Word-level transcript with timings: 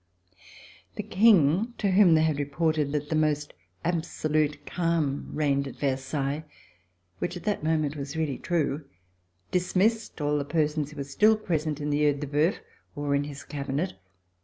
The 0.95 1.03
King, 1.03 1.75
to 1.77 1.91
whom 1.91 2.15
they 2.15 2.23
had 2.23 2.39
reported 2.39 2.91
that 2.91 3.09
the 3.09 3.15
most 3.15 3.53
absolute 3.85 4.65
calm 4.65 5.29
reigned 5.31 5.67
at 5.67 5.75
Versailles, 5.75 6.43
which 7.19 7.37
at 7.37 7.43
that 7.43 7.63
moment 7.63 7.95
was 7.95 8.17
really 8.17 8.39
true, 8.39 8.83
dismissed 9.51 10.19
all 10.19 10.39
the 10.39 10.43
persons 10.43 10.89
who 10.89 10.97
were 10.97 11.03
still 11.03 11.37
present 11.37 11.79
in 11.79 11.91
the 11.91 12.01
ceil 12.01 12.19
de 12.19 12.25
hceuj 12.25 12.57
or 12.95 13.13
in 13.13 13.25
his 13.25 13.43
cabinet. 13.43 13.93